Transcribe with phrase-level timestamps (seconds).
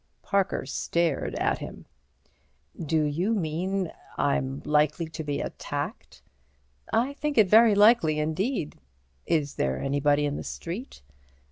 [0.23, 1.85] Parker stared at him.
[2.75, 6.23] "Do you mean—I'm likely to be attacked?"
[6.91, 8.79] "I think it very likely indeed."
[9.27, 11.03] "Is there anybody in the street?"